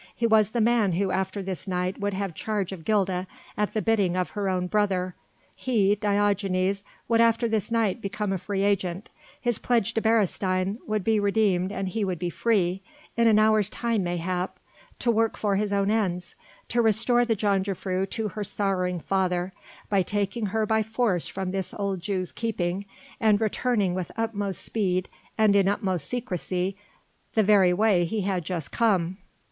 He 0.15 0.25
was 0.25 0.49
the 0.49 0.61
man 0.61 0.93
who 0.93 1.11
after 1.11 1.43
this 1.43 1.67
night 1.67 1.99
would 1.99 2.15
have 2.15 2.33
charge 2.33 2.71
of 2.71 2.85
Gilda, 2.85 3.27
at 3.55 3.75
the 3.75 3.83
bidding 3.83 4.15
of 4.15 4.31
her 4.31 4.49
own 4.49 4.65
brother; 4.65 5.13
he 5.55 5.93
Diogenes 5.93 6.83
would 7.07 7.21
after 7.21 7.47
this 7.47 7.69
night 7.69 8.01
become 8.01 8.33
a 8.33 8.39
free 8.39 8.63
agent, 8.63 9.11
his 9.39 9.59
pledge 9.59 9.93
to 9.93 10.01
Beresteyn 10.01 10.79
would 10.87 11.03
be 11.03 11.19
redeemed 11.19 11.71
and 11.71 11.87
he 11.87 12.03
would 12.03 12.17
be 12.17 12.31
free 12.31 12.81
in 13.15 13.27
an 13.27 13.37
hour's 13.37 13.69
time 13.69 14.01
mayhap 14.03 14.57
to 14.97 15.11
work 15.11 15.37
for 15.37 15.55
his 15.55 15.71
own 15.71 15.91
ends 15.91 16.33
to 16.69 16.81
restore 16.81 17.23
the 17.23 17.35
jongejuffrouw 17.35 18.09
to 18.09 18.29
her 18.29 18.43
sorrowing 18.43 18.99
father, 18.99 19.53
by 19.87 20.01
taking 20.01 20.47
her 20.47 20.65
by 20.65 20.81
force 20.81 21.27
from 21.27 21.51
this 21.51 21.75
old 21.75 21.99
Jew's 22.01 22.31
keeping 22.31 22.87
and 23.19 23.39
returning 23.39 23.93
with 23.93 24.11
utmost 24.17 24.65
speed 24.65 25.09
and 25.37 25.55
in 25.55 25.69
utmost 25.69 26.07
secrecy 26.09 26.75
the 27.35 27.43
very 27.43 27.71
way 27.71 28.03
he 28.05 28.21
had 28.21 28.43
just 28.43 28.71
come. 28.71 29.17